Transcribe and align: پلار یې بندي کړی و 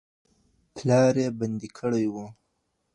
پلار 0.75 1.13
یې 1.23 1.27
بندي 1.39 1.69
کړی 1.77 2.05
و 2.13 2.15